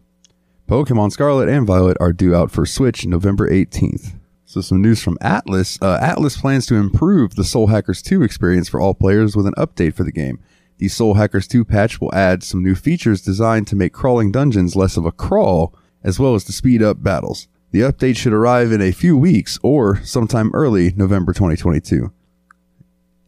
Pokemon 0.68 1.12
Scarlet 1.12 1.48
and 1.48 1.66
Violet 1.66 1.96
are 2.00 2.12
due 2.12 2.34
out 2.34 2.50
for 2.50 2.66
Switch 2.66 3.06
November 3.06 3.48
18th. 3.48 4.14
So 4.46 4.60
some 4.60 4.82
news 4.82 5.02
from 5.02 5.16
Atlus. 5.18 5.78
Uh, 5.80 5.98
Atlus 6.00 6.38
plans 6.38 6.66
to 6.66 6.74
improve 6.74 7.34
the 7.34 7.44
Soul 7.44 7.68
Hackers 7.68 8.02
2 8.02 8.22
experience 8.22 8.68
for 8.68 8.80
all 8.80 8.94
players 8.94 9.34
with 9.34 9.46
an 9.46 9.54
update 9.54 9.94
for 9.94 10.04
the 10.04 10.12
game. 10.12 10.38
The 10.78 10.88
Soul 10.88 11.14
Hackers 11.14 11.48
2 11.48 11.64
patch 11.64 12.00
will 12.00 12.14
add 12.14 12.42
some 12.42 12.62
new 12.62 12.74
features 12.74 13.22
designed 13.22 13.66
to 13.68 13.76
make 13.76 13.92
crawling 13.92 14.32
dungeons 14.32 14.76
less 14.76 14.96
of 14.96 15.06
a 15.06 15.12
crawl, 15.12 15.74
as 16.02 16.18
well 16.18 16.34
as 16.34 16.44
to 16.44 16.52
speed 16.52 16.82
up 16.82 17.02
battles. 17.02 17.48
The 17.70 17.80
update 17.80 18.16
should 18.16 18.32
arrive 18.32 18.70
in 18.70 18.82
a 18.82 18.92
few 18.92 19.16
weeks 19.16 19.58
or 19.62 20.02
sometime 20.04 20.50
early 20.52 20.92
November 20.92 21.32
2022. 21.32 22.12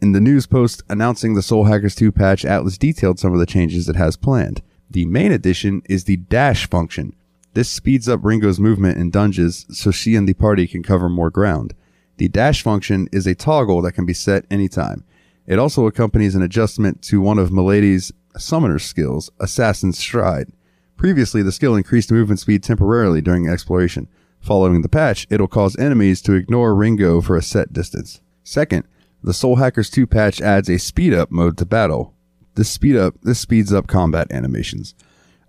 In 0.03 0.13
the 0.13 0.21
news 0.21 0.47
post 0.47 0.83
announcing 0.91 1.35
the 1.35 1.43
Soul 1.43 1.65
Hackers 1.65 1.95
2 1.95 2.13
patch, 2.13 2.45
Atlus 2.45 2.79
detailed 2.79 3.19
some 3.19 3.33
of 3.33 3.39
the 3.39 3.47
changes 3.47 3.89
it 3.89 3.97
has 3.97 4.17
planned. 4.17 4.63
The 4.91 5.07
main 5.07 5.33
addition 5.33 5.83
is 5.87 6.05
the 6.05 6.17
dash 6.17 6.69
function. 6.69 7.17
This 7.57 7.71
speeds 7.71 8.07
up 8.07 8.23
Ringo's 8.23 8.61
movement 8.61 8.99
in 8.99 9.09
dungeons 9.09 9.65
so 9.71 9.91
she 9.91 10.15
and 10.15 10.29
the 10.29 10.35
party 10.35 10.67
can 10.67 10.83
cover 10.83 11.09
more 11.09 11.31
ground. 11.31 11.73
The 12.19 12.29
dash 12.29 12.61
function 12.61 13.09
is 13.13 13.27
a 13.27 13.35
toggle 13.35 13.81
that 13.81 13.93
can 13.93 14.05
be 14.05 14.13
set 14.13 14.45
anytime. 14.51 15.05
It 15.47 15.59
also 15.59 15.87
accompanies 15.87 16.35
an 16.35 16.43
adjustment 16.43 17.01
to 17.05 17.23
one 17.23 17.39
of 17.39 17.51
Milady's 17.51 18.13
summoner 18.37 18.79
skills, 18.79 19.31
Assassin's 19.41 19.97
Stride. 19.97 20.53
Previously, 20.99 21.41
the 21.41 21.51
skill 21.51 21.75
increased 21.75 22.13
movement 22.13 22.41
speed 22.41 22.63
temporarily 22.63 23.23
during 23.23 23.49
exploration. 23.49 24.07
Following 24.39 24.83
the 24.83 24.91
patch, 24.91 25.27
it'll 25.31 25.49
cause 25.49 25.79
enemies 25.79 26.21
to 26.21 26.35
ignore 26.35 26.75
Ringo 26.75 27.23
for 27.23 27.39
a 27.39 27.43
set 27.43 27.73
distance. 27.73 28.21
Second, 28.45 28.85
the 29.23 29.33
Soul 29.33 29.57
Hackers 29.57 29.89
2 29.89 30.07
patch 30.07 30.43
adds 30.43 30.69
a 30.69 30.79
speed 30.79 31.15
up 31.15 31.31
mode 31.31 31.57
to 31.57 31.65
battle. 31.65 32.13
This 32.55 32.69
speed 32.69 32.97
up 32.97 33.15
this 33.23 33.41
speeds 33.41 33.73
up 33.73 33.87
combat 33.87 34.31
animations. 34.31 34.95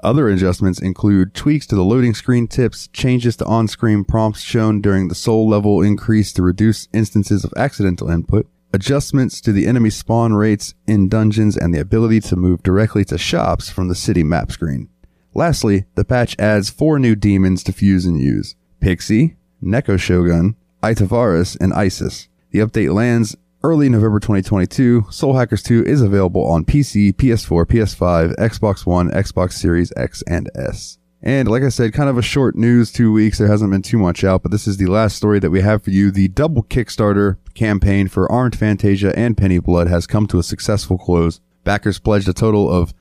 Other 0.02 0.30
adjustments 0.30 0.80
include 0.80 1.34
tweaks 1.34 1.66
to 1.68 1.76
the 1.76 1.84
loading 1.84 2.14
screen 2.14 2.48
tips, 2.48 2.88
changes 2.90 3.36
to 3.38 3.46
on-screen 3.46 4.04
prompts 4.04 4.42
shown 4.42 4.80
during 4.80 5.08
the 5.08 5.16
soul 5.16 5.50
level 5.50 5.82
increase 5.82 6.32
to 6.34 6.44
reduce 6.44 6.88
instances 6.94 7.44
of 7.44 7.54
accidental 7.58 8.10
input, 8.10 8.48
adjustments 8.72 9.42
to 9.42 9.52
the 9.52 9.66
enemy 9.66 9.90
spawn 9.90 10.34
rates 10.34 10.76
in 10.86 11.10
dungeons, 11.10 11.58
and 11.58 11.74
the 11.74 11.80
ability 11.80 12.20
to 12.20 12.36
move 12.36 12.62
directly 12.62 13.04
to 13.06 13.18
shops 13.18 13.70
from 13.70 13.88
the 13.88 13.96
city 13.96 14.24
map 14.24 14.52
screen. 14.52 14.88
Lastly, 15.34 15.86
the 15.96 16.06
patch 16.06 16.36
adds 16.38 16.70
four 16.70 17.00
new 17.00 17.16
demons 17.16 17.64
to 17.64 17.72
fuse 17.72 18.06
and 18.06 18.20
use. 18.20 18.56
Pixie, 18.80 19.36
Neko 19.64 20.00
Shogun, 20.00 20.56
Itavaris, 20.84 21.58
and 21.60 21.74
Isis. 21.74 22.28
The 22.52 22.60
update 22.60 22.94
lands 22.94 23.36
early 23.68 23.90
November 23.90 24.20
2022, 24.22 25.08
Soul 25.10 25.34
Hackers 25.34 25.62
2 25.62 25.84
is 25.84 26.02
available 26.02 26.48
on 26.48 26.64
PC, 26.64 27.14
PS4, 27.14 27.66
PS5, 27.66 28.34
Xbox 28.38 28.86
One, 28.86 29.12
Xbox 29.12 29.52
Series 29.54 29.92
X 29.98 30.24
and 30.26 30.50
S. 30.56 31.00
And 31.22 31.50
like 31.50 31.64
I 31.64 31.68
said, 31.68 31.92
kind 31.92 32.10
of 32.10 32.18
a 32.18 32.22
short 32.22 32.56
news, 32.56 32.94
two 32.94 33.12
weeks. 33.12 33.40
There 33.40 33.50
hasn't 33.50 33.70
been 33.70 33.82
too 33.82 33.98
much 33.98 34.24
out, 34.24 34.42
but 34.42 34.52
this 34.52 34.68
is 34.68 34.78
the 34.78 34.86
last 34.86 35.18
story 35.18 35.40
that 35.40 35.50
we 35.50 35.60
have 35.60 35.84
for 35.84 35.90
you. 35.90 36.12
The 36.12 36.30
double 36.30 36.64
Kickstarter 36.64 37.36
campaign 37.56 38.08
for 38.08 38.32
Armed 38.32 38.58
Fantasia 38.58 39.12
and 39.20 39.36
Penny 39.36 39.60
Blood 39.60 39.90
has 39.90 40.08
come 40.08 40.28
to 40.28 40.40
a 40.40 40.44
successful 40.44 40.98
close. 40.98 41.42
Backers 41.66 42.00
pledged 42.00 42.30
a 42.30 42.34
total 42.34 42.72
of 42.72 42.94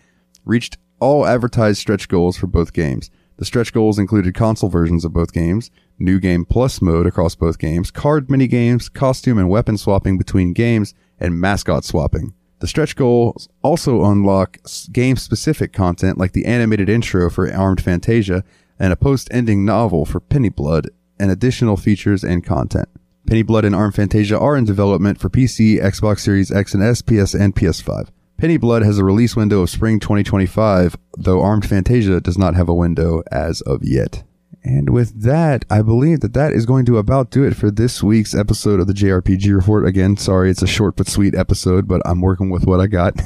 reached 0.45 0.79
all 0.99 1.27
advertised 1.27 1.79
stretch 1.79 2.09
goals 2.09 2.37
for 2.37 2.47
both 2.47 2.73
games. 2.73 3.11
The 3.37 3.45
stretch 3.45 3.73
goals 3.73 3.99
included 3.99 4.35
console 4.35 4.69
versions 4.69 5.05
of 5.05 5.13
both 5.13 5.33
games, 5.33 5.71
new 5.99 6.19
game 6.19 6.45
plus 6.45 6.83
mode 6.83 7.07
across 7.07 7.35
both 7.35 7.59
games, 7.59 7.91
card 7.91 8.29
minigames, 8.29 8.93
costume 8.93 9.39
and 9.39 9.49
weapon 9.49 9.79
swapping 9.79 10.19
between 10.19 10.53
games, 10.53 10.93
and 11.19 11.41
mascot 11.41 11.85
swapping. 11.85 12.35
The 12.59 12.67
stretch 12.67 12.97
goals 12.97 13.49
also 13.63 14.05
unlock 14.05 14.59
game 14.93 15.17
specific 15.17 15.73
content 15.73 16.19
like 16.19 16.33
the 16.33 16.45
animated 16.45 16.91
intro 16.91 17.31
for 17.31 17.51
Armed 17.51 17.81
Fantasia 17.81 18.45
and 18.79 18.93
a 18.93 18.97
post 18.97 19.29
ending 19.31 19.65
novel 19.65 20.05
for 20.05 20.21
Penny 20.21 20.51
Blood 20.51 20.91
and 21.21 21.31
additional 21.31 21.77
features 21.77 22.25
and 22.25 22.45
content. 22.45 22.89
Penny 23.27 23.43
Blood 23.43 23.65
and 23.65 23.75
Arm 23.75 23.93
Fantasia 23.93 24.39
are 24.39 24.57
in 24.57 24.65
development 24.65 25.21
for 25.21 25.29
PC, 25.29 25.81
Xbox 25.81 26.21
Series 26.21 26.51
X 26.51 26.75
and 26.75 26.83
S, 26.83 27.03
PS, 27.03 27.35
and 27.35 27.55
PS5. 27.55 28.09
Penny 28.39 28.57
Blood 28.57 28.83
has 28.83 28.99
a 28.99 29.05
release 29.05 29.37
window 29.37 29.61
of 29.61 29.71
spring 29.71 30.01
2025, 30.01 30.97
though 31.19 31.43
Armed 31.43 31.69
Fantasia 31.69 32.21
does 32.21 32.39
not 32.39 32.55
have 32.55 32.69
a 32.69 32.75
window 32.75 33.23
as 33.31 33.61
of 33.61 33.85
yet. 33.85 34.25
And 34.63 34.91
with 34.91 35.23
that, 35.23 35.65
I 35.71 35.81
believe 35.81 36.21
that 36.21 36.35
that 36.35 36.53
is 36.53 36.67
going 36.67 36.85
to 36.87 36.99
about 36.99 37.31
do 37.31 37.45
it 37.45 37.57
for 37.57 37.71
this 37.71 38.03
week's 38.03 38.35
episode 38.35 38.79
of 38.79 38.87
the 38.87 38.93
JRPG 38.93 39.55
Report. 39.57 39.87
Again, 39.87 40.19
sorry, 40.19 40.51
it's 40.51 40.61
a 40.61 40.67
short 40.67 40.97
but 40.97 41.09
sweet 41.09 41.35
episode, 41.35 41.89
but 41.89 42.03
I'm 42.05 42.21
working 42.21 42.51
with 42.51 42.67
what 42.67 42.79
I 42.79 42.87
got. 42.87 43.19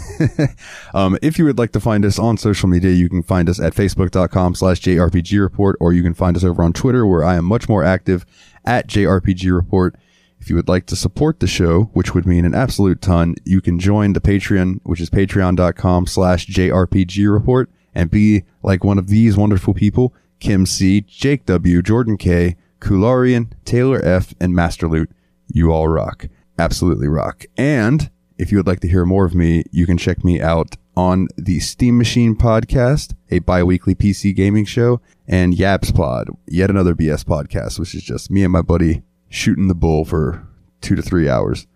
um, 0.95 1.19
if 1.23 1.37
you 1.37 1.45
would 1.45 1.59
like 1.59 1.73
to 1.73 1.81
find 1.81 2.05
us 2.05 2.21
on 2.21 2.37
social 2.37 2.69
media, 2.69 2.93
you 2.93 3.09
can 3.09 3.25
find 3.25 3.49
us 3.49 3.59
at 3.59 3.75
facebook.com 3.75 4.55
slash 4.55 4.81
JRPG 4.81 5.41
Report, 5.41 5.77
or 5.81 5.93
you 5.93 6.05
can 6.05 6.15
find 6.15 6.37
us 6.37 6.45
over 6.45 6.63
on 6.63 6.73
Twitter, 6.73 7.05
where 7.05 7.25
I 7.25 7.35
am 7.35 7.47
much 7.47 7.69
more 7.69 7.83
active 7.83 8.25
at 8.65 8.87
JRPG 8.87 9.53
Report. 9.53 9.97
If 10.39 10.51
you 10.51 10.57
would 10.57 10.69
like 10.69 10.87
to 10.87 10.97
support 10.97 11.41
the 11.41 11.47
show, 11.49 11.85
which 11.95 12.15
would 12.15 12.27
mean 12.27 12.45
an 12.45 12.55
absolute 12.55 13.01
ton, 13.01 13.35
you 13.45 13.61
can 13.61 13.81
join 13.81 14.13
the 14.13 14.21
Patreon, 14.21 14.81
which 14.85 15.01
is 15.01 15.11
patreon.com 15.11 16.07
slash 16.07 16.47
JRPG 16.47 17.33
Report, 17.33 17.71
and 17.93 18.11
be 18.11 18.45
like 18.63 18.85
one 18.85 18.99
of 18.99 19.09
these 19.09 19.37
wonderful 19.37 19.75
people 19.75 20.15
Kim 20.45 20.67
C, 20.67 21.01
Jake 21.01 21.47
W, 21.47 21.81
Jordan 21.81 22.19
K, 22.19 22.57
Kularian, 22.79 23.51
Taylor 23.65 23.99
F, 24.05 24.35
and 24.39 24.55
Master 24.55 24.87
Loot. 24.87 25.11
You 25.49 25.73
all 25.73 25.89
rock. 25.89 26.27
Absolutely 26.59 27.09
rock. 27.09 27.47
And 27.57 28.11
if 28.37 28.53
you 28.53 28.59
would 28.59 28.67
like 28.67 28.81
to 28.81 28.89
hear 28.89 29.07
more 29.07 29.25
of 29.25 29.35
me, 29.35 29.65
you 29.71 29.87
can 29.87 29.97
check 29.97 30.23
me 30.23 30.43
out 30.43 30.77
on 30.99 31.29
the 31.39 31.61
Steam 31.61 31.97
Machine 31.97 32.37
podcast, 32.37 33.15
a 33.31 33.39
bi-weekly 33.39 33.95
PC 33.95 34.37
gaming 34.37 34.67
show, 34.67 35.01
and 35.27 35.55
Yaps 35.55 35.91
Pod, 35.91 36.29
yet 36.47 36.69
another 36.69 36.95
BS 36.95 37.25
podcast, 37.25 37.79
which 37.79 37.95
is 37.95 38.03
just 38.03 38.31
me 38.31 38.45
and 38.45 38.53
my 38.53 38.61
buddy 38.61 39.03
shooting 39.31 39.69
the 39.69 39.75
bull 39.75 40.05
for 40.05 40.47
two 40.83 40.95
to 40.95 41.01
three 41.01 41.27
hours. 41.27 41.67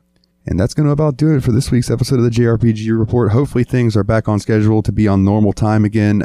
And 0.44 0.60
that's 0.60 0.74
going 0.74 0.84
to 0.84 0.92
about 0.92 1.16
do 1.16 1.34
it 1.34 1.42
for 1.42 1.52
this 1.52 1.70
week's 1.70 1.90
episode 1.90 2.18
of 2.18 2.24
the 2.24 2.30
JRPG 2.30 2.98
Report. 2.98 3.32
Hopefully 3.32 3.64
things 3.64 3.96
are 3.96 4.04
back 4.04 4.28
on 4.28 4.38
schedule 4.38 4.82
to 4.82 4.92
be 4.92 5.08
on 5.08 5.24
normal 5.24 5.54
time 5.54 5.86
again, 5.86 6.22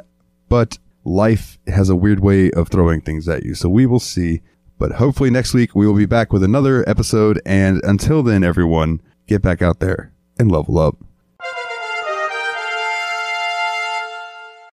but 0.49 0.77
life 1.03 1.57
has 1.67 1.89
a 1.89 1.95
weird 1.95 2.19
way 2.19 2.51
of 2.51 2.69
throwing 2.69 3.01
things 3.01 3.27
at 3.27 3.43
you. 3.43 3.55
So 3.55 3.69
we 3.69 3.85
will 3.85 3.99
see. 3.99 4.41
But 4.79 4.93
hopefully 4.93 5.29
next 5.29 5.53
week 5.53 5.75
we 5.75 5.87
will 5.87 5.95
be 5.95 6.05
back 6.05 6.33
with 6.33 6.43
another 6.43 6.87
episode. 6.89 7.41
And 7.45 7.81
until 7.83 8.23
then, 8.23 8.43
everyone, 8.43 9.01
get 9.27 9.41
back 9.41 9.61
out 9.61 9.79
there 9.79 10.13
and 10.37 10.51
level 10.51 10.77
up. 10.77 10.97